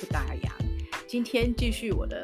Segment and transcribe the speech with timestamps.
[0.00, 0.48] 不打烊。
[1.06, 2.22] 今天继续我的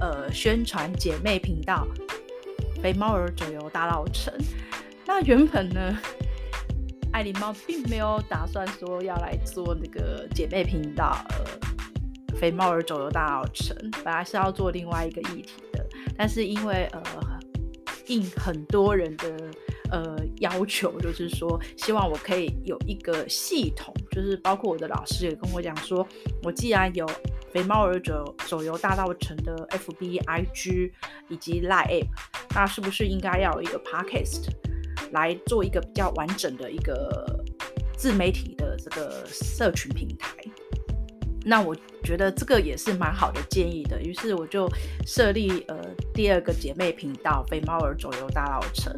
[0.00, 1.86] 呃宣传姐妹频道
[2.82, 4.30] “肥猫儿走游大稻埕”。
[5.06, 5.98] 那原本呢，
[7.12, 13.72] 爱琳猫并没有打算说要来做那个姐妹频道“呃肥猫儿走游大稻埕”，
[14.04, 15.86] 本来是要做另外一个议题的，
[16.16, 17.02] 但是因为呃
[18.06, 19.50] 应很多人的。
[19.88, 26.06] 呃，要求就是说，希望我可以有一个系统，就是包括我的老师也跟我讲说，
[26.42, 27.06] 我既然有
[27.52, 30.90] 肥猫儿走手游大道城的 FB、IG
[31.28, 32.06] 以及 Live App，
[32.54, 34.48] 那是不是应该要有一个 Podcast
[35.12, 37.44] 来做一个比较完整的一个
[37.94, 40.34] 自媒体的这个社群平台？
[41.44, 44.66] 那我觉得这个也是蛮好的建议的，于是我就
[45.06, 45.76] 设立呃
[46.14, 48.90] 第二个姐妹频道“肥猫儿走游大稻埕”。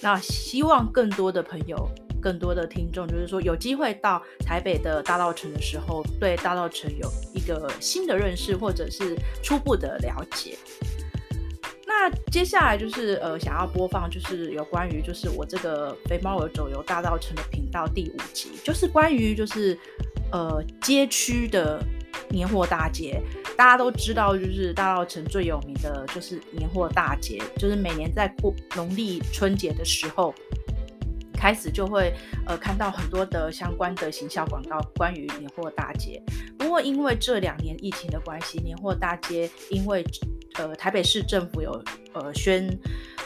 [0.00, 1.88] 那希望更多的朋友、
[2.22, 10.56] 更多的听众，就是说有机会到台北的大稻城的时候，对大稻城有一个新的认识，或者是初步的了解。
[11.86, 19.78] 那接下来就是呃，想要播放就是有关于就是我这个肥猫儿走游大稻城的频道第五集，就是关于就是
[20.30, 21.84] 呃街区的
[22.30, 23.20] 年货大街。
[23.56, 30.34] 大家都知道，就是大稻城最有名的就是年货大街，就是每年在过农历春节的时候，
[31.42, 32.14] 开始就会
[32.46, 36.22] 呃看到很多的相关的行销广告，关于年货大街。
[36.56, 40.04] 不过因为这两年疫情的关系，年货大街因为
[40.54, 42.68] 呃台北市政府有呃宣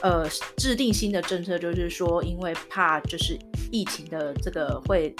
[0.00, 3.38] 呃制定新的政策，就是说因为怕就是
[3.70, 5.14] 疫情的这个会。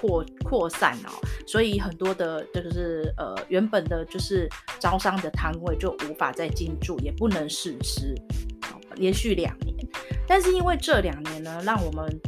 [0.00, 1.12] 扩扩散哦，
[1.46, 8.14] 所以很多的，就是呃，原本的就是招商的摊位就无法再进驻，也不能试吃，
[8.94, 9.76] 连续两年。
[10.30, 12.20] 但是因为这两年呢，让我们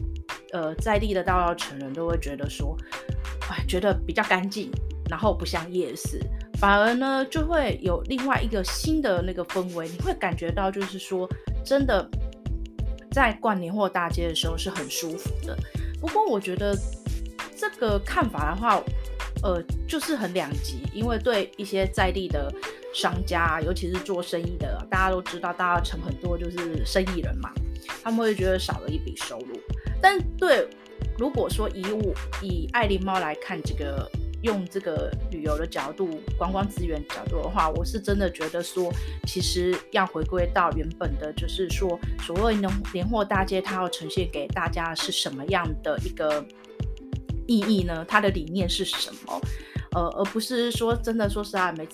[0.53, 2.77] 呃在地的大稻埕人都会觉得说，
[3.49, 4.73] 哎，觉得比较干净，
[5.09, 6.19] 然后不像夜市，
[6.59, 11.29] 反而呢就会有另外一个新的那个氛围，你会感觉到就是说，
[11.65, 12.11] 真的
[13.13, 15.57] 在逛年货大街的时候是很舒服的。
[16.01, 16.77] 不过我觉得。
[17.55, 18.83] 这个看法的话，
[19.43, 22.53] 呃，就是很两极，因为对一些在地的
[22.95, 27.51] 商家，尤其是做生意的，大家都知道，大家成很多就是生意人嘛，
[28.05, 29.61] 他们会觉得少了一笔收入。
[30.01, 30.69] 但对，
[31.19, 34.09] 如果说以我以爱丽猫来看这个，
[34.43, 38.93] 用这个旅游的角度、观光资源角度的话，我是真的觉得说，
[39.27, 46.45] 其实要回归到原本的，就是说，所谓的年货大街，它要呈现给大家是什么样的一个。
[47.53, 48.05] 意义呢？
[48.09, 49.41] 它的理念是什么？
[49.95, 51.87] 呃，而不是说真的，说实在，每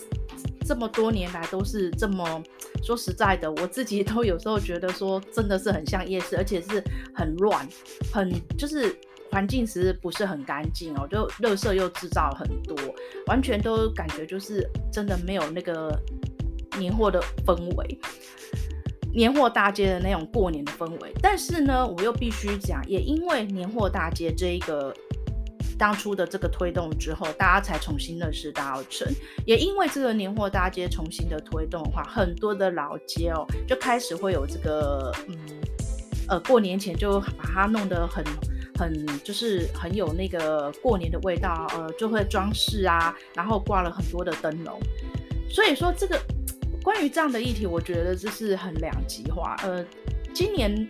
[0.65, 2.41] 这么多年来都是这么
[2.83, 6.81] 说实在的，我自己都有时候觉得说，真的是很像夜市，而且是
[7.13, 7.67] 很乱，
[8.13, 8.95] 很就是
[9.33, 12.77] 环境其实不是很干净哦，就垃圾又制造很多，
[13.27, 15.99] 完全都感觉就是真的没有那个
[16.79, 17.99] 年货的氛围，
[19.13, 21.13] 年货大街的那种过年的氛围。
[21.21, 24.95] 但是呢，我又必须讲，也因为年货大街这一个。
[25.79, 29.07] 当初的这个推动之后，大家才重新认识大稻城。
[29.47, 35.39] 也因为这个年货大街重新的推动的话，很多的老街哦，就开始会有这个，嗯，
[36.29, 38.25] 呃，过年前就把它弄得很
[38.77, 44.79] 很，就是很有那个过年的味道，呃，就会装饰啊，然后挂了很多的灯笼。
[45.49, 46.21] 所以说，这个
[46.83, 49.85] 关于这样的议题，我觉得这是很两极化，呃。
[50.35, 50.87] 今年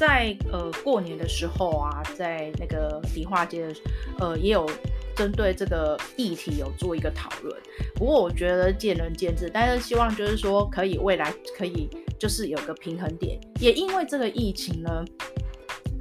[0.00, 3.74] 在呃过年的时候啊，在那个迪化街的，
[4.18, 4.66] 呃也有
[5.14, 7.54] 针对这个议题有做一个讨论。
[7.96, 11.86] 不过我觉得见仁见智，但是希望就是说可以未来可以
[12.18, 13.38] 就是有个平衡点。
[13.60, 15.04] 也因为这个疫情呢，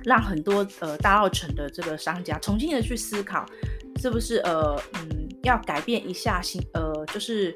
[0.06, 3.46] 让很多呃大澳城的这个商家重新的去思考，
[4.02, 7.54] 是不是呃嗯要改变一下新呃就是。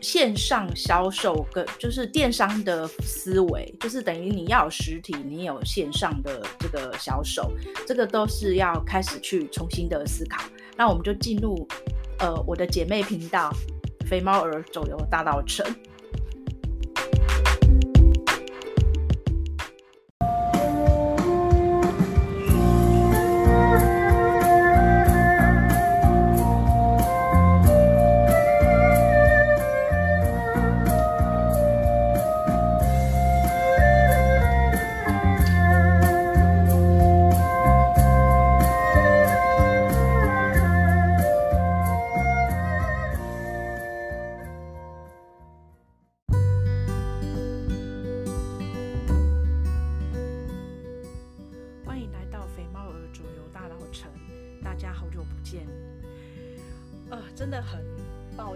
[0.00, 7.50] 线上销售跟就是电商的思维，就是等于你要有实体，你有线上的这个销售，
[7.86, 10.42] 这个都是要开始去重新的思考。
[10.76, 11.66] 那我们就进入
[12.18, 13.50] 呃我的姐妹频道
[14.06, 15.66] “肥猫儿走游大道城”。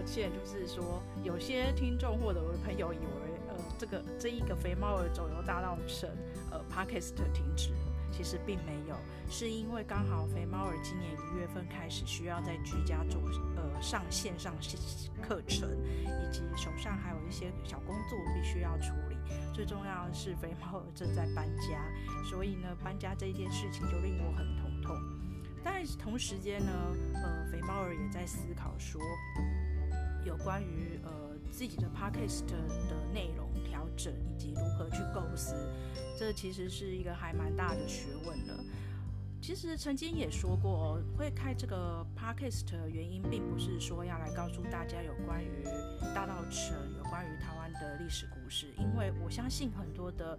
[0.01, 6.09] 抱歉，就是说有些听众或者我的朋友以为，呃，这个这一个肥猫儿走游大道城，
[6.49, 7.77] 呃，Podcast 停止了，
[8.11, 8.95] 其实并没有，
[9.29, 13.21] 是因为刚好肥猫儿今年一月份开始需要在居家做，
[13.55, 14.55] 呃，上线上
[15.21, 15.69] 课程，
[16.03, 19.15] 以及手上还有一些小工作必须要处理。
[19.53, 21.79] 最重要的是，肥猫儿正在搬家，
[22.27, 24.97] 所以呢，搬家这一件事情就令我很头痛。
[25.63, 26.71] 但同时间呢，
[27.13, 28.99] 呃，肥猫儿也在思考说，
[30.25, 31.11] 有关于呃
[31.51, 35.55] 自己的 podcast 的内容调整以及如何去构思，
[36.17, 38.63] 这其实是一个还蛮大的学问了。
[39.41, 45.63] 其实曾经也说过，会开这个 podcast 的原因，并不是说要来告诉大家有关于
[46.13, 50.37] 大稻埕、有关于台湾的历史故事，因为我相信很多的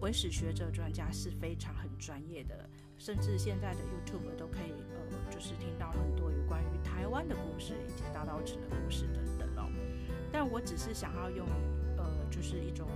[0.00, 2.70] 文史学者专家是非常很专业的。
[2.96, 9.70] 甚至现在的 YouTube 都可以，呃，就是听到很多有关于台湾的故事以及大稻埕的故事等等哦。
[10.30, 11.46] 但我只是想要用，
[11.96, 12.86] 呃，就是一种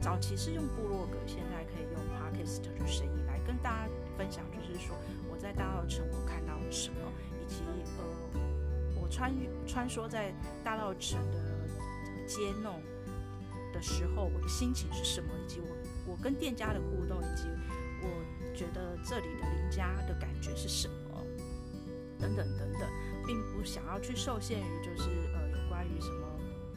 [0.00, 4.94] 早期是用部落格，现在可以用 Podcast 的声音来跟大家分享，就是说
[5.30, 6.98] 我在大稻埕我看到了什么，
[7.40, 7.62] 以及
[7.96, 8.40] 呃，
[9.00, 9.32] 我穿
[9.66, 10.32] 穿梭在
[10.62, 11.66] 大稻埕的
[12.26, 12.80] 街弄
[13.72, 17.48] 的时候，我的心情是什么，以及我我跟店家的互动，以及
[18.02, 18.08] 我。
[18.54, 21.07] 觉得这里的邻家的感觉是什么？
[22.18, 22.82] 等等等等，
[23.26, 26.26] 并不想要去受限于就是呃有关于什么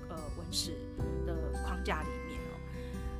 [0.09, 0.77] 呃文史
[1.25, 2.59] 的框架里面哦。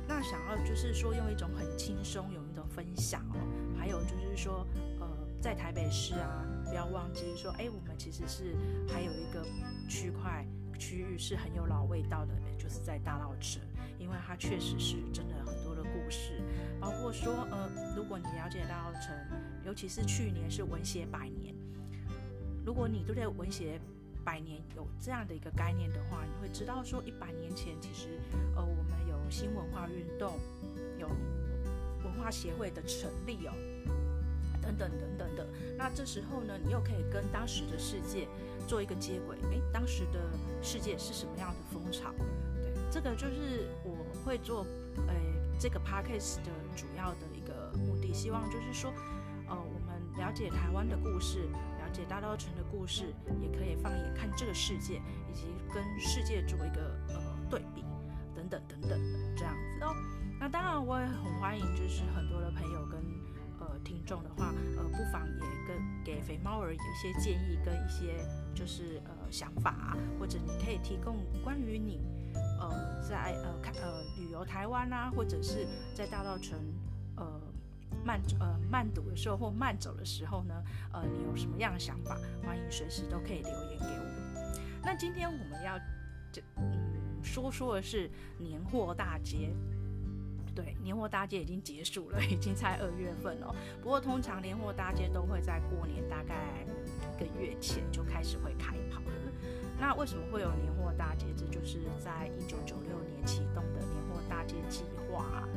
[0.06, 3.36] 那想要就是说用一种很轻松，有一种分享哦。
[3.78, 4.66] 还有就是说
[5.00, 5.08] 呃
[5.40, 8.54] 在台北市啊，不要忘记说，哎，我们其实是
[8.88, 9.44] 还有一个
[9.88, 10.46] 区块
[10.78, 13.58] 区域是很有老味道的，就是在大稻埕，
[13.98, 16.42] 因为它确实是真的很多的故事。
[16.80, 19.10] 包括说，呃，如果你了解大稻埕，
[19.64, 21.41] 尤其是去年是文协百年，
[22.64, 23.80] 如果你对文学
[24.24, 28.18] 百年有这样的一个概念的话，你会知道说，一百年前其实，
[28.54, 30.38] 呃，我们有新文化运动，
[30.98, 31.08] 有
[32.04, 33.52] 文化协会的成立哦，
[34.60, 35.46] 等等等等的。
[35.76, 38.28] 那这时候呢，你又可以跟当时的世界
[38.68, 40.20] 做一个接轨，诶，当时的
[40.62, 42.12] 世界是什么样的风潮？
[42.62, 44.64] 对，这个就是我会做，
[45.08, 45.32] 诶。
[45.60, 48.92] 这个 podcast 的主要的一个目的，希望就是说，
[49.46, 51.46] 呃，我们了解台湾的故事，
[51.92, 55.00] 解大稻城的故事，也可以放眼看这个世界，
[55.30, 57.84] 以及跟世界做一个呃对比，
[58.34, 59.00] 等等等等
[59.36, 59.94] 这样子哦。
[60.40, 62.98] 那当然，我也很欢迎，就是很多的朋友跟
[63.60, 72.00] 呃听众的话，呃，不妨也跟给肥猫儿有一些建议跟一些就是呃想法，或者你可以提供关于你。
[72.58, 76.58] 呃，在呃看呃旅游台湾啊，或者是在大稻城
[78.04, 80.54] 慢呃慢读的时候或慢走的时候呢，
[80.92, 82.18] 呃，你有什么样的想法？
[82.44, 84.04] 欢迎随时都可以留言给我。
[84.82, 85.78] 那今天我们要
[86.32, 89.54] 这嗯说说的是年货大街。
[90.54, 93.54] 对，年货大街已经结束了，已经在二月份了。
[93.80, 96.66] 不过通常年货大街都会在过年大概
[97.16, 99.32] 一个月前就开始会开跑了。
[99.80, 101.24] 那为什么会有年货大街？
[101.34, 105.48] 这就是在一九九六年启动的年货大街计划。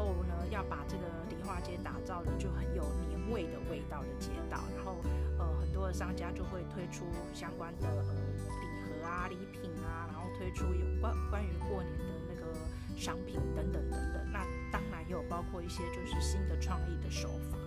[0.00, 4.64] 后呢，要把这个梨花街打造的就很有年味的味道的街道。
[4.74, 4.96] 然后
[5.38, 7.04] 呃，很多的商家就会推出
[7.34, 12.56] 相关的呃礼盒啊、礼品啊，然后推出有关关于过年的那个
[12.96, 14.32] 商品等等等等。
[14.32, 14.40] 那
[14.72, 17.58] 当然也有包括一些就是新的创意的手法。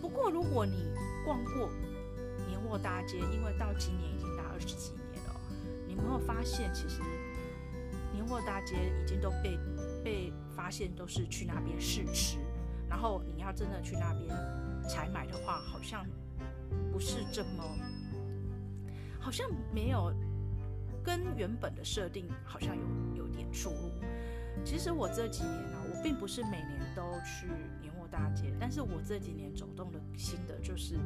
[0.00, 0.94] 不过如果你
[1.24, 1.70] 逛过
[2.48, 4.42] 年货大街，因为到今年已经大。
[4.52, 5.40] 二十几年了，
[5.88, 7.00] 你有没有发现，其实
[8.12, 9.56] 年货大街已经都被
[10.02, 12.38] 被发现都是去那边试吃，
[12.88, 14.28] 然后你要真的去那边
[14.88, 16.06] 采买的话，好像
[16.92, 17.76] 不是这么，
[19.20, 20.12] 好像没有
[21.02, 23.92] 跟原本的设定好像有有点出入。
[24.64, 27.46] 其实我这几年呢、啊，我并不是每年都去
[27.80, 30.98] 年货大街，但是我这几年走动的心得就是。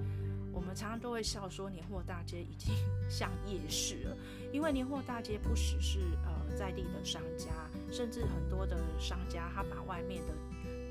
[0.53, 2.75] 我们常常都会笑说，年货大街已经
[3.11, 4.17] 像夜市了，
[4.57, 7.51] 因为年货大街不只是呃在地的商家，
[7.93, 10.33] 甚至很多的商家他把外面的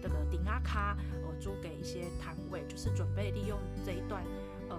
[0.03, 4.23] 这个顶阿卡呃租给一些摊位，就是准备利用这一段
[4.69, 4.77] 呃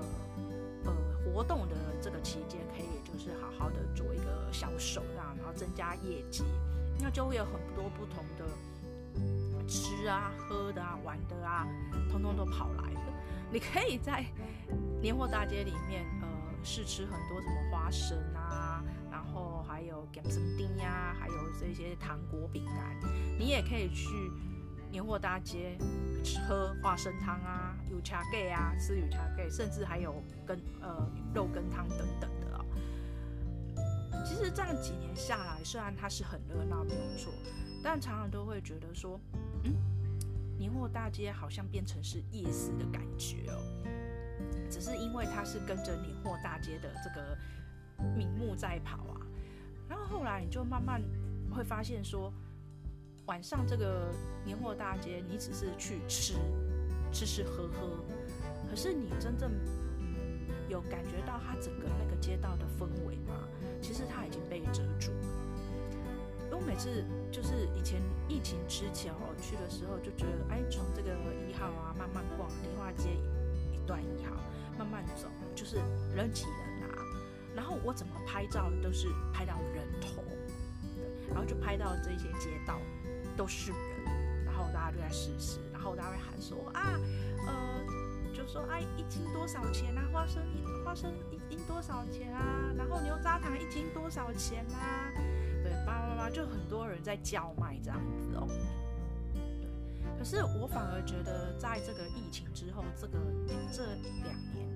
[0.84, 0.92] 呃
[1.24, 6.44] 活动的这个期间，可以就是好好的做一个销售，啊，然后增加业绩，
[7.00, 11.66] 那就会有很多不同的吃啊、喝的啊、玩的啊，
[12.08, 13.00] 通通都跑来了。
[13.50, 14.24] 你可以在
[15.02, 16.28] 年货大街里面，呃，
[16.62, 18.65] 试吃很多什么花生啊，
[19.76, 22.96] 还有咸松丁呀，还有这些糖果饼干。
[23.38, 24.08] 你也可以去
[24.90, 25.76] 年货大街
[26.48, 30.14] 喝花生汤啊，有茶给啊，吃有茶给，甚至还有
[30.46, 32.64] 羹呃肉羹汤等等的哦。
[34.24, 37.30] 其实这样几年下来，虽然它是很热闹没有错，
[37.84, 39.20] 但常常都会觉得说，
[39.64, 39.74] 嗯，
[40.56, 43.60] 年货大街好像变成是夜市的感觉哦。
[44.70, 47.36] 只是因为它是跟着年货大街的这个
[48.16, 49.20] 名目在跑啊，
[49.88, 51.02] 然后后来你就慢慢
[51.50, 52.32] 会发现说，
[53.26, 54.12] 晚上这个
[54.44, 56.34] 年货大街，你只是去吃
[57.12, 58.04] 吃吃喝喝，
[58.68, 59.52] 可是你真正
[60.68, 63.34] 有感觉到它整个那个街道的氛围吗？
[63.80, 65.28] 其实它已经被遮住了。
[66.46, 71.10] 因为我每次就是以前疫情之前我去的时候，就觉得哎，从这个
[71.48, 73.10] 一号啊慢慢逛梨花街
[73.72, 74.32] 一段一号。
[74.78, 75.78] 慢慢走，就是
[76.14, 77.00] 人挤人啊。
[77.54, 80.22] 然后我怎么拍照都是拍到人头，
[81.28, 82.78] 然后就拍到这些街道
[83.36, 86.98] 都是人，然后大家就在试吃，然后大家会喊说啊，
[87.46, 90.02] 呃，就说哎、啊，一斤多少钱啊？
[90.12, 92.72] 花生一花生一斤多少钱啊？
[92.76, 95.12] 然后牛轧糖一斤多少钱啊？
[95.62, 98.48] 对，叭叭叭，就很多人在叫卖这样子哦。
[100.18, 103.18] 可是我反而觉得，在这个疫情之后，这个
[103.70, 104.66] 这两年，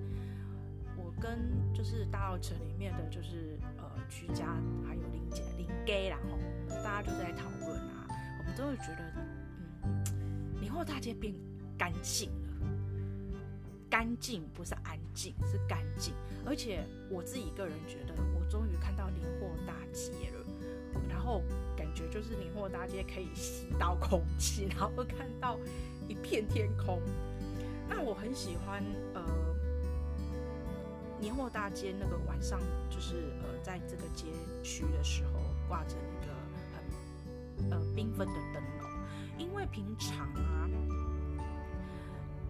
[1.21, 1.39] 跟
[1.73, 6.37] 就是大稻埕里面的就是呃居家还有邻姐邻居啦吼，
[6.83, 8.07] 大家就在讨论啊，
[8.39, 9.13] 我们都会觉得，
[9.83, 11.33] 嗯，年货大街变
[11.77, 13.39] 干净了，
[13.89, 16.13] 干净不是安静，是干净，
[16.45, 20.45] 而且我自己个人觉得，我终于看到年货大街了，
[21.07, 21.41] 然后。
[21.77, 25.57] 感觉就是年货大街可以吸到空气，然后看到
[26.07, 27.01] 一片天空。
[27.89, 29.21] 那我很喜欢呃
[31.21, 32.59] 年货大街那个晚上，
[32.89, 34.25] 就是呃在这个街
[34.63, 36.33] 区的时候挂着那个
[36.73, 38.89] 很呃缤纷的灯笼，
[39.37, 40.67] 因为平常啊，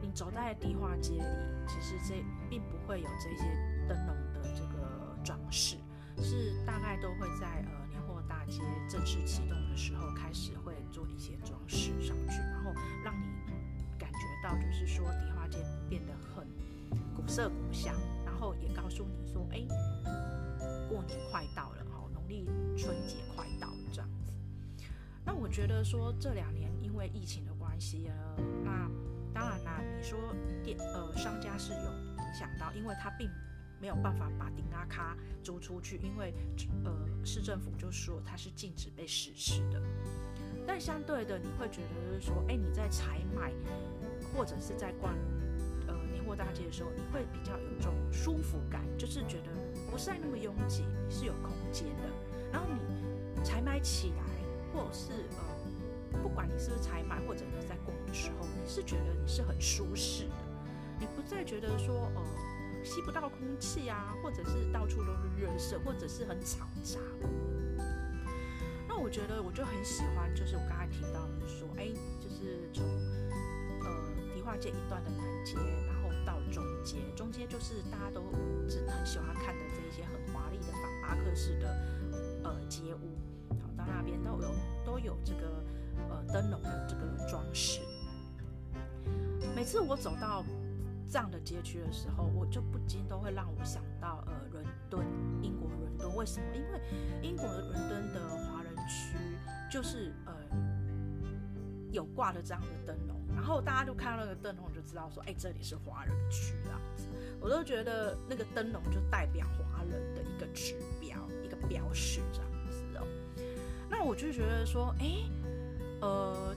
[0.02, 3.44] 你走在迪化街里，其实这并不会有这些
[3.90, 5.76] 灯笼的这个装饰，
[6.22, 8.24] 是大概都会在呃年货。
[8.30, 12.72] 大街正式启动的时候，开始会做一些装饰上去，然后
[13.04, 13.28] 让你
[14.00, 15.58] 感觉到，就是说迪化街
[15.90, 16.48] 变得很
[17.14, 17.94] 古色古香，
[18.42, 19.62] 后也告诉你说，哎，
[20.90, 22.46] 过年快到了，哈，农历
[22.76, 24.34] 春节快到了这样子。
[25.24, 28.90] 那我觉得说这两年因为疫情的关系，呃，那
[29.32, 30.18] 当然啦，你说
[30.64, 33.30] 店呃商家是有影响到，因为他并。
[33.80, 36.32] 没有办法把顶阿卡租出去，因为
[36.86, 36.94] 呃
[37.26, 39.82] 市政府就说它是禁止被实施的。
[40.68, 43.52] 但相对的，你会觉得就是说，哎，你在采买
[44.32, 45.16] 或者是在逛
[46.32, 49.52] 过大街的时候，你会比较有这种舒服感，就是觉得
[49.92, 52.04] 不是那么拥挤，你是有空间的。
[52.54, 54.24] 然后你采买起来，
[54.74, 60.36] 或者是呃不管你是不是采买，或者你在逛的时候，你是觉得你是很舒适的，
[61.02, 62.24] 你不再觉得说呃。
[62.84, 67.00] 吸不到空气啊，或者是到处都是热色，或者是很嘈杂。
[68.88, 72.84] 那我觉得我就很喜欢，就是我刚才提到的说，哎，就是从
[73.82, 75.58] 呃迪化街一段的南街，
[76.84, 78.22] 街，中街就是大家都
[78.70, 81.68] 是很喜欢看的这一些很华丽的仿巴克式的
[82.44, 83.18] 呃街屋，
[83.60, 85.64] 好，到那边都有都有这个
[86.10, 87.82] 呃灯笼的这个装饰。
[89.56, 90.44] 每次我走到。
[91.14, 95.06] 这样的街区的时候，我就不禁都会让我想到，呃，伦敦，
[95.42, 96.16] 英国伦敦。
[96.16, 96.46] 为什么？
[96.56, 96.80] 因为
[97.22, 99.18] 英国伦敦的华人区
[99.70, 100.34] 就是呃
[101.92, 107.06] 有挂的这样的灯笼，然后大家就看到那个灯笼就知道说，哎，这里是华人区这样子。
[107.40, 113.08] 我都觉得那个灯笼就代表华人的一个指标，一个标识这样子哦。
[113.90, 115.18] 那我就觉得说，哎，
[116.02, 116.56] 呃，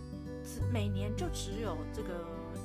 [0.72, 2.08] 每年就只有这个。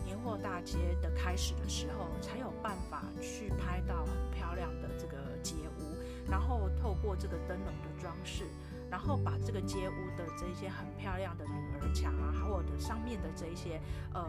[0.05, 5.95] 年货大街的开始的时候，才有办法去拍到很漂亮的这个街屋，
[6.27, 8.43] 然后透过这个灯笼的装饰，
[8.89, 13.79] 然后把这个街屋的这些很漂亮的女儿墙啊，或者上面的这一些
[14.13, 14.27] 呃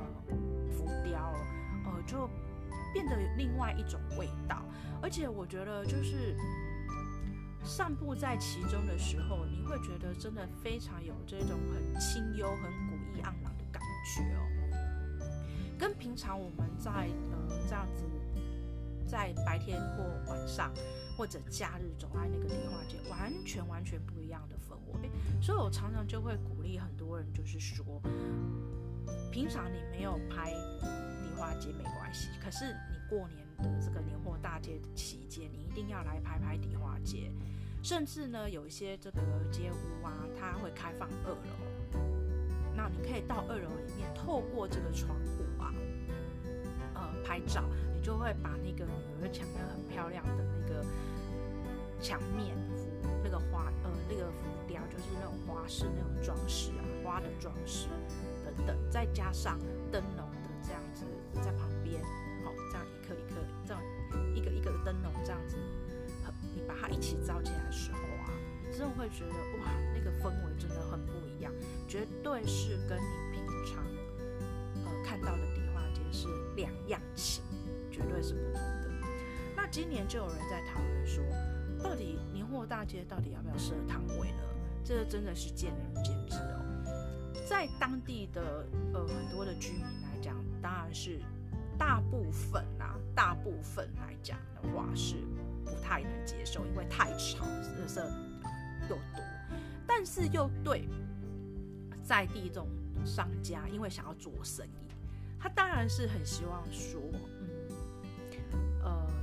[0.70, 1.32] 浮雕，
[1.84, 2.28] 呃，就
[2.92, 4.62] 变得另外一种味道。
[5.02, 6.36] 而且我觉得，就是
[7.64, 14.40] 散步在其中的时候，你会觉得真的非常有这种很清幽、很古意盎然的感觉哦。
[15.78, 18.04] 跟平常我们在呃这样子，
[19.10, 20.72] 在白天或晚上
[21.16, 25.10] 或者假日走在那个梨花街，完全完全不一样的氛围。
[25.42, 28.00] 所以我常常就会鼓励很多人，就是说，
[29.32, 37.32] 平常你没有拍梨花街没关系，可是你过年的这个年货大街期间，你一定要来拍拍梨花街。
[37.82, 41.98] 甚至呢，有一些这个街屋啊，它会开放二楼，
[42.76, 45.74] 那你可以到二楼里面，透过这个窗户啊，
[46.94, 47.10] 呃。
[47.22, 47.62] 拍照，
[48.02, 50.84] 就会把那个女儿墙的很漂亮的那个
[52.00, 52.56] 墙面
[53.02, 57.88] 浮那个花呃那个浮雕，就是那种花式那种装饰啊，花的装饰
[58.44, 59.58] 等等，再加上
[59.92, 61.04] 灯笼的这样子
[61.42, 62.02] 在旁边，
[62.44, 63.82] 好，这样一颗一颗这样
[64.34, 65.56] 一个一个的灯笼这样子，
[66.54, 68.32] 你把它一起照进来的时候啊，
[68.72, 71.52] 真的会觉得哇，那个氛围真的很不一样，
[71.86, 73.84] 绝对是跟你平常
[74.84, 76.26] 呃看到的迪化街是
[76.56, 77.44] 两样情，
[78.00, 78.90] 绝对是不同的。
[79.54, 81.22] 那今年就有人在讨论说，
[81.82, 84.42] 到底年货大街到底要不要设摊位呢？
[84.82, 86.64] 这真的是见仁见智哦。
[87.46, 91.20] 在当地的呃很多的居民来讲，当然是
[91.78, 95.16] 大部分啊，大部分来讲的话是
[95.64, 98.00] 不太能接受，因为太吵，垃圾
[98.88, 99.24] 又多。
[99.86, 100.88] 但是又对
[102.02, 102.68] 在地这种
[103.04, 104.92] 商家，因为想要做生意，
[105.38, 107.00] 他当然是很希望说，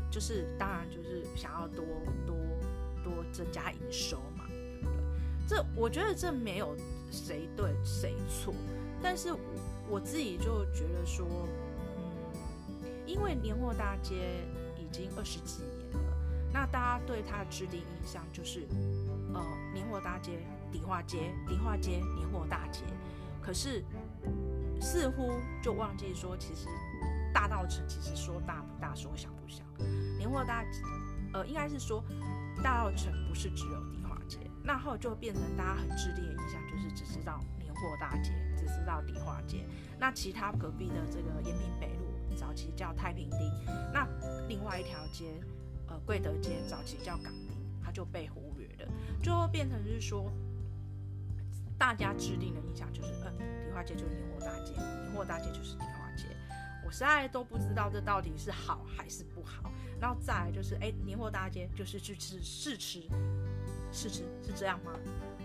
[0.10, 1.86] 就是当然就是想要多
[2.26, 2.36] 多。
[3.04, 4.92] 多增加营收嘛，对不对？
[5.48, 6.76] 这我觉得这没有
[7.10, 8.54] 谁对谁错，
[9.02, 9.40] 但是我
[9.92, 11.26] 我自己就觉得说，
[11.96, 14.44] 嗯，因为年货大街
[14.76, 16.18] 已经二十几年了，
[16.52, 18.68] 那大家对它的制定印象就是，
[19.34, 19.42] 呃，
[19.74, 22.82] 年货大街、迪化街、迪化街、年货大街，
[23.42, 23.82] 可是
[24.82, 25.32] 似乎
[25.64, 26.68] 就忘记说，其实
[27.34, 29.64] 大道城其实说大不大，说小不小，
[30.18, 30.64] 年货大，
[31.34, 32.04] 呃，应该是说。
[32.64, 39.64] 大道城不是只有迪化街，那后就变成大家很制定的印象，就是只知道年货大街，只知道迪化街。
[40.00, 43.38] 那其他隔壁的这个延平北路，早期叫太平町，
[43.94, 44.08] 那
[44.48, 45.40] 另外一条街，
[45.88, 47.56] 呃，贵德街，早期叫港町，
[47.86, 48.92] 它就被忽略了，
[49.22, 50.34] 最后变成是说，
[51.78, 53.32] 大家制定的印象就是，呃，
[53.64, 55.97] 迪化街就是年货大街，年货大街就是迪化。
[56.88, 59.70] 我实在都不知道这到底是好还是不好。
[60.00, 63.02] 然后再来就是，哎，年货大街就是去吃试吃，
[63.92, 64.94] 试吃是这样吗？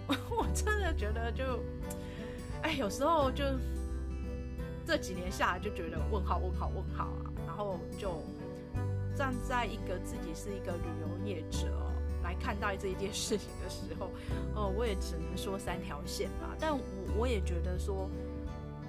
[0.31, 1.59] 我真的觉得就，
[2.63, 3.45] 哎，有时候就
[4.87, 7.33] 这几年下来就觉得问号问号问号啊。
[7.45, 8.23] 然后就
[9.17, 11.69] 站在一个自己是一个旅游业者
[12.23, 14.13] 来看待这一件事情的时候，
[14.55, 16.55] 哦，我也只能说三条线吧。
[16.61, 16.85] 但我
[17.19, 18.09] 我也觉得说，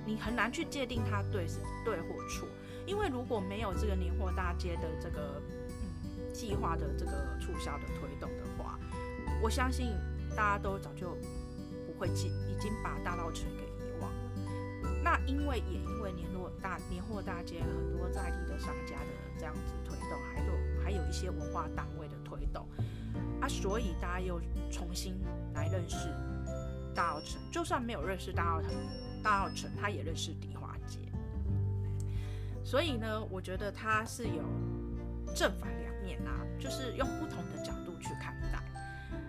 [0.06, 2.48] 你很难去界定它对是对或错。
[2.86, 5.42] 因为如果没有这个年货大街的这个
[6.18, 8.80] 嗯计划的这个促销的推动的话，
[9.42, 9.88] 我相信
[10.36, 11.18] 大家都早就
[11.86, 15.02] 不会记，已经把大稻城给遗忘了。
[15.04, 22.68] 那因为也因为年货大年货大街很多在地的商家的这样子推动，还有还有一些文化单位的推动
[23.42, 24.40] 啊，所以大家又
[24.72, 25.16] 重新
[25.54, 26.10] 来认识
[26.96, 27.42] 大稻城。
[27.52, 28.72] 就算没有认识大稻城，
[29.22, 30.63] 大稻城他也认识迪化。
[32.64, 34.44] 所以呢，我觉得它是有
[35.36, 38.64] 正反两面啊，就是用不同的角度去看待。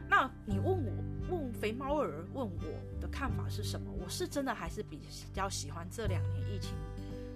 [0.08, 0.92] 那你问我，
[1.28, 3.90] 问肥猫儿问我的看法是什么？
[3.92, 5.00] 我是真的还是比
[5.32, 6.74] 较喜欢这两年疫情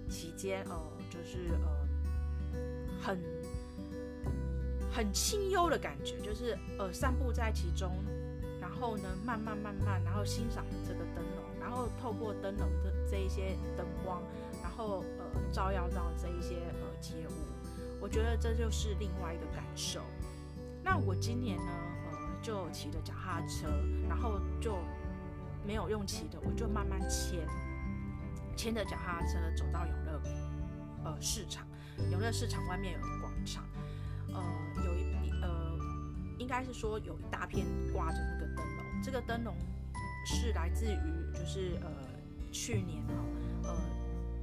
[0.09, 2.61] 期间，呃，就是呃，
[3.03, 3.19] 很
[4.93, 7.93] 很清幽的感觉，就是呃，散步在其中，
[8.61, 14.23] 然后呢，慢慢慢慢，然后欣赏这个灯笼，然后透过灯笼的这一些灯光。
[14.79, 20.01] 后呃，照耀到这一些呃街屋，我觉得这就是另外一个感受。
[20.85, 21.73] 那我今年呢，
[22.13, 23.67] 呃，就骑着脚踏车，
[24.09, 24.79] 然后就
[25.67, 27.45] 没有用骑的，我就慢慢牵，
[28.57, 30.23] 牵着脚踏车走到永乐
[31.05, 31.67] 呃市场。
[32.13, 33.65] 永乐市场外面有个广场，
[34.33, 34.41] 呃，
[34.85, 35.77] 有一呃，
[36.39, 39.03] 应该是说有一大片挂着那个灯笼。
[39.03, 39.57] 这个灯笼
[40.25, 41.91] 是来自于就是呃
[42.53, 43.25] 去年哦。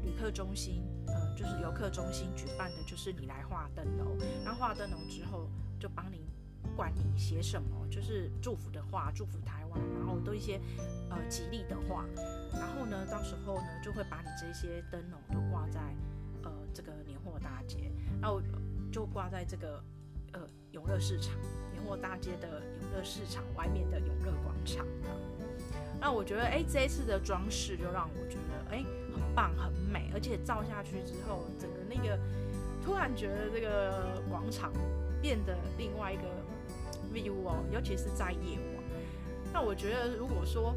[0.05, 4.15] 旅客中心，呃，就是游客中心举办的，就是你来画灯笼，
[4.45, 6.29] 然后画灯笼之后，就帮你，
[6.61, 10.61] 不管你写什么，就是祝福的话，祝福台湾，然后都一些
[11.09, 12.05] 呃吉利的话，
[12.53, 15.79] 然后呢，到时候呢，就会把你这些灯笼都挂在
[16.43, 17.91] 呃这个年货大街，
[18.21, 18.39] 然后
[18.91, 19.83] 就挂在这个
[20.33, 20.41] 呃
[20.71, 21.33] 永乐市场
[21.71, 24.85] 年货大街的永乐市场外面的永乐广场。
[25.99, 32.19] 那我觉得，哎，这一次的装饰就让我觉得，哎，很棒，很美，而且照下去之后，整个那个
[32.83, 34.71] 突然觉得这个广场
[35.21, 36.23] 变得另外一个
[37.13, 38.83] view 哦，尤其是在夜晚。
[39.53, 40.75] 那我觉得，如果说，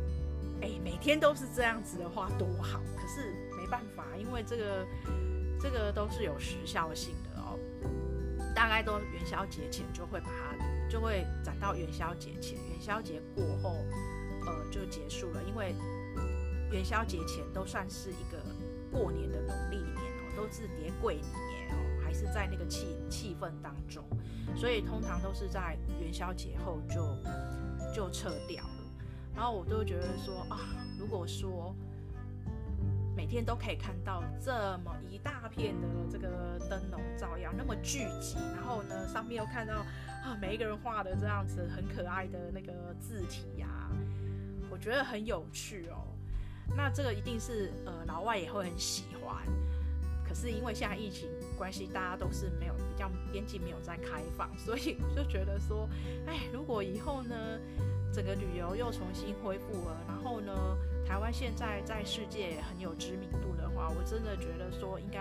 [0.62, 2.80] 哎，每天都是这样子的话，多好。
[2.96, 4.86] 可是没办法，因为这个
[5.60, 7.58] 这个都是有时效性的哦，
[8.54, 13.84] 大概都元宵节前就会把它就会展到元宵节前，元宵节过后。
[14.46, 15.74] 呃，就结束了，因为
[16.70, 18.38] 元宵节前都算是一个
[18.92, 24.04] 过年的农历年哦，都是叠贵年哦，还是在那个气气氛当中，
[24.56, 27.16] 所以通常都是在元宵节后就
[27.94, 28.70] 就撤掉了。
[29.34, 30.58] 然后我都觉得说啊，
[30.98, 31.74] 如果说
[33.16, 34.52] 每天都可以看到这
[34.84, 39.74] 么一大片的这个灯笼照耀那么聚集，然后呢上面又看到
[40.22, 43.90] 啊每一个人画的这样子很可爱的那个字体呀、
[44.70, 46.04] 我觉得很有趣哦。
[46.76, 49.36] 那这个一定是呃老外也会很喜欢。
[50.26, 51.26] 可是因为现在疫情
[51.56, 55.88] 关系，大家都是没有比较边境没有在开放， 所以就觉得说，
[56.26, 57.34] 哎，如果以后呢，
[58.12, 60.52] 整个旅游又重新恢复了，然后呢，
[61.06, 65.18] 台湾现在在世界很有知名度的话，我真的觉得说，应该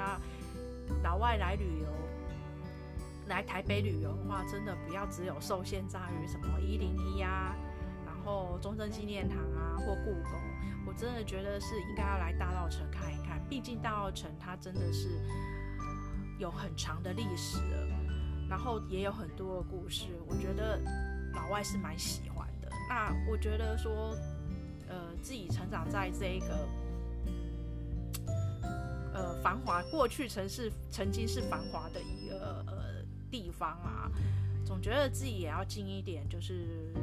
[1.01, 1.87] 老外来旅游，
[3.27, 7.55] 来台北旅游的话，真的不要只有受限在于什么一零一啊，
[8.05, 10.33] 然后中正纪念堂啊或故宫，
[10.87, 15.09] 我真的觉得是应该要来大稻城看一看，毕竟大稻城它真的是
[16.39, 17.59] 有很长的历史，
[18.49, 20.79] 然后也有很多的故事，我觉得
[21.33, 22.69] 老外是蛮喜欢的。
[22.87, 24.15] 那我觉得说，
[24.87, 26.67] 呃，自己成长在这一个，
[29.13, 34.09] 呃，繁华过去城市曾经是繁华的一个呃地方啊，
[34.65, 36.93] 总觉得自己也要尽一点就是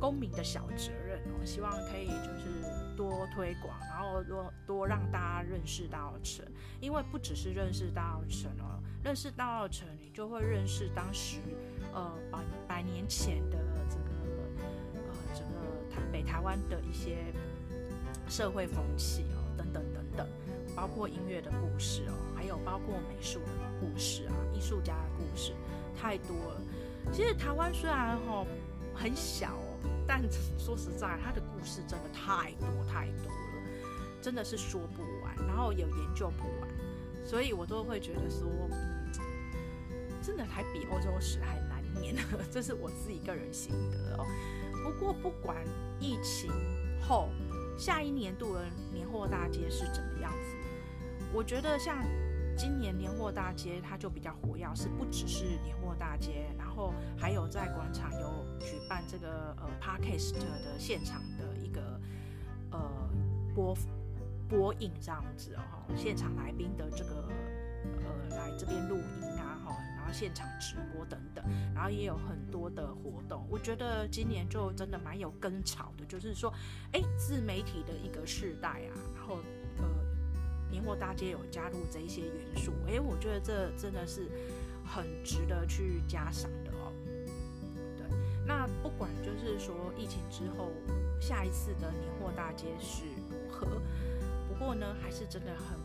[0.00, 2.48] 公民的小责任哦，希望可以就是
[2.96, 6.42] 多推广，然后多多让大家认识大稻埕，
[6.80, 11.38] 因为不只是认识大稻埕哦，认识大稻埕，你就会认识当时
[11.92, 14.02] 呃百百年前的这个。
[14.94, 17.18] 呃，整个台北台湾的一些
[18.28, 20.28] 社会风气哦，等等等等，
[20.76, 23.46] 包括音乐的故事哦，还有包括美术的
[23.80, 25.52] 故事啊，艺术家的故事
[25.96, 26.60] 太多了。
[27.12, 28.46] 其实台湾虽然哈
[28.94, 29.58] 很小，
[30.06, 30.22] 但
[30.58, 33.62] 说实在，他的故事真的太多太多了，
[34.20, 36.68] 真的是说不完，然后有研究不完，
[37.24, 38.88] 所以我都会觉得说，嗯
[40.22, 42.14] 真的还比欧洲史还难念，
[42.48, 44.24] 这是我自己个人心得哦。
[44.84, 45.56] 不过，不管
[45.98, 46.52] 疫情
[47.00, 47.28] 后
[47.76, 50.56] 下一年度的年货大街是怎么样子，
[51.32, 52.04] 我觉得像
[52.56, 62.00] 今年年货大街它就比较活跃，是不只是年货大街，然后还有在广场有举办这个呃 Podcast 的现场的一个
[62.70, 63.10] 呃
[63.54, 63.76] 播
[64.48, 67.28] 播映这样子哦，现场来宾的这个
[67.82, 69.32] 呃来这边录音。
[70.14, 71.42] 现场直播等等，
[71.74, 73.46] 然后也有很多的活动。
[73.48, 76.52] 我觉得今年就真的蛮有跟潮的，就是说，
[76.92, 79.38] 哎，自媒体的一个世代啊，然后
[79.78, 79.84] 呃，
[80.70, 84.30] 年货大街有加入这一些元素，哎，我觉得这真的是
[84.84, 86.50] 很值得去嘉赏。
[88.46, 90.72] 那不管就是说疫情之后
[91.20, 93.66] 下一次的年货大街是如何，
[94.48, 95.78] 不过呢，还是真的很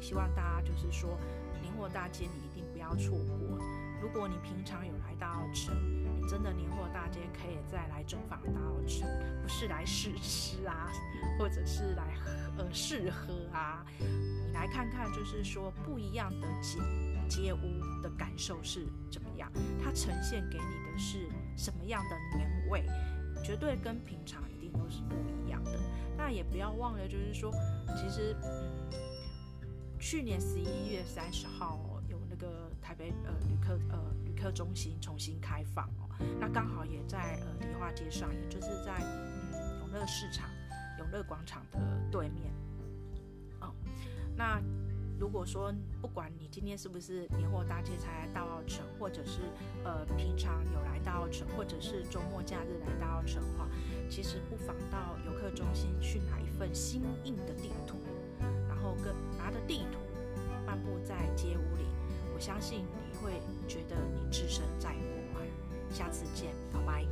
[0.00, 1.18] 希望大家就是说
[1.60, 3.58] 年货大街你一定不要错过。
[4.00, 5.72] 如果你平常有来大稻埕，
[6.20, 9.02] 你真的年货大街可以再来走访大稻埕，
[9.42, 10.92] 不是来试吃啊，
[11.38, 12.14] 或者是来
[12.58, 16.78] 呃试喝啊，你来看看，就是说不一样的街
[17.28, 17.58] 街屋
[18.02, 19.50] 的感受是怎么样，
[19.82, 22.84] 它呈现给你的是什么样的年味，
[23.42, 25.14] 绝对跟平常一定都是不
[25.46, 25.72] 一样的。
[26.16, 27.52] 那也不要忘了，就是说，
[27.96, 29.00] 其实嗯，
[29.98, 32.70] 去年十一月三十号有那个。
[32.84, 36.04] 台北呃旅客呃旅客中心重新开放哦，
[36.38, 40.50] 那刚好也在呃梨花街上，也就是在嗯永乐市场
[40.98, 41.78] 永乐广场的
[42.12, 42.52] 对面
[43.60, 43.74] 哦。
[44.36, 44.60] 那
[45.18, 49.40] 如果说不管你今天是不是年货大街才来大稻埕，或者是
[49.84, 53.68] 呃平常有来大稻埕，或者是周末假日来大稻埕的话，
[54.10, 57.96] 其实不妨到游客中心去拿一份新印的地图，
[58.68, 59.98] 然后跟拿着地图
[60.66, 61.84] 漫步在街屋里。
[62.34, 65.46] 我相信你会觉得你置身在国外。
[65.90, 67.06] 下次见，拜拜。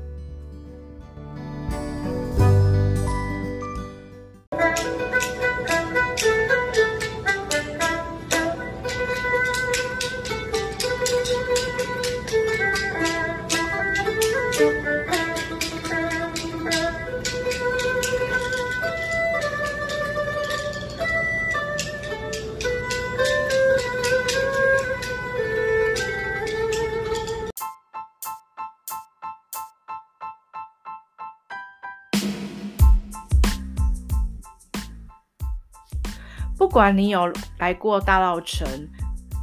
[36.63, 38.65] 不管你有来过大稻城，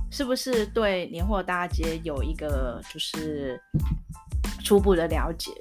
[0.10, 3.62] 是不是对年货大街有一个就是
[4.63, 5.51] 初步的了解？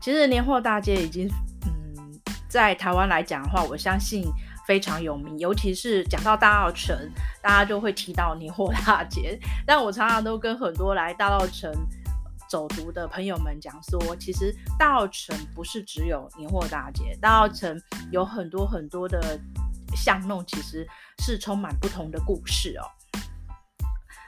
[0.00, 1.28] 其实年货大街已经，
[1.66, 4.22] 嗯，在台湾来讲的话，我相信
[4.68, 5.36] 非常有名。
[5.36, 6.96] 尤其是讲到大稻城，
[7.42, 9.36] 大家就会提到年货大街。
[9.66, 11.72] 但我常常都跟很多来大稻城
[12.48, 17.76] 走读的朋友们讲说，其实大稻城不是只有年货大街，大稻城
[18.12, 19.36] 有很多很多的
[19.96, 20.86] 巷弄，其实
[21.18, 22.84] 是充满不同的故事哦。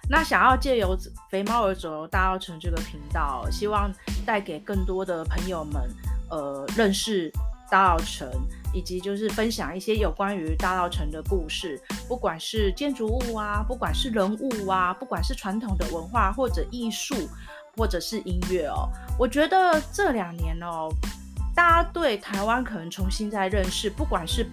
[0.09, 0.97] 那想要借由
[1.31, 3.93] 肥猫儿走大稻城这个频道，希望
[4.27, 5.83] 带给更多的朋友们，
[6.31, 7.33] 呃，认识
[7.71, 8.29] 大稻城。
[8.75, 17.15] 以及就是分享一些有关于大稻城的故事，不管是建筑物啊，不管是人物啊，不管是传统的文化或者艺术，
[17.77, 18.89] 或者是音乐哦。
[19.19, 20.89] 我觉得这两年哦，
[21.55, 24.51] 大家对台湾可能重新在认识，不管是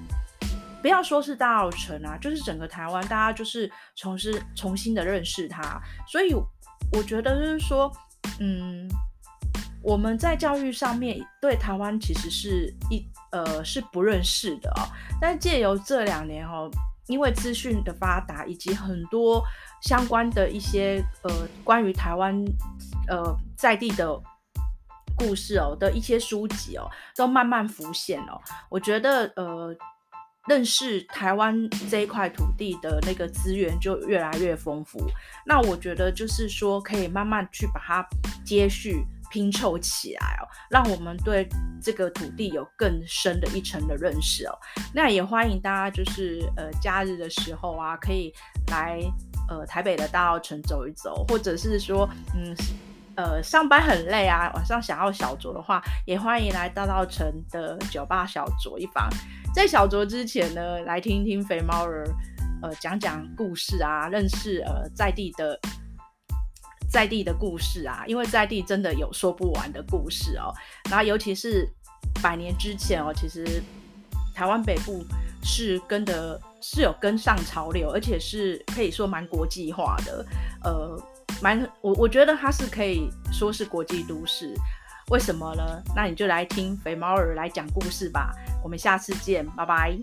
[0.82, 5.82] 不要说是大澳城啊，就是整个台湾，大家就是重新重新的认识它。
[6.08, 7.92] 所以我觉得就是说，
[8.40, 8.90] 嗯。
[9.82, 14.84] 我们在教育上面对台湾其实是一呃是不认识的哦，
[15.22, 16.70] 但借由这两年哦，
[17.08, 19.42] 因为资讯的发达以及很多
[19.82, 21.32] 相关的一些呃
[21.64, 22.36] 关于台湾
[23.08, 24.22] 呃在地的
[25.16, 26.84] 故事哦的一些书籍哦，
[27.16, 28.38] 都慢慢浮现哦。
[28.70, 29.74] 我觉得呃
[30.48, 35.00] 认识台湾这一块土地的那个资源就越来越丰富。
[35.46, 38.08] 那我觉得就是说可以慢慢去把它
[38.46, 39.06] 接续。
[39.32, 41.48] 拼凑起来哦，让我们对
[41.80, 44.58] 这个土地有更深的一层的认识哦。
[44.92, 48.34] 那也欢迎大家，就是呃假日的时候啊，可以
[48.72, 49.00] 来
[49.48, 52.56] 呃台北的大稻城走一走，或者是说嗯
[53.18, 59.08] 呃上班很累啊，晚上想要小酌的话，也欢迎来大稻城的酒吧小酌一番。
[59.54, 62.06] 在小酌之前呢，来听听肥猫儿
[62.62, 65.60] 呃讲讲故事啊，认识呃在地的。
[66.92, 70.52] 在地的故事啊，因为在地真的有说不完的故事哦。
[70.90, 71.70] 然后尤其是
[72.20, 73.62] 百年之前哦，其实
[74.34, 75.06] 台湾北部
[75.44, 80.26] 是跟的是有跟上潮流，而且是可以说蛮国际化的。
[80.64, 81.00] 呃，
[81.44, 84.52] 蛮我我觉得它是可以说是国际都市。
[85.10, 85.84] 为什么呢？
[85.96, 88.34] 那你就来听肥猫儿来讲故事吧。
[88.64, 89.98] 我们下次见拜拜。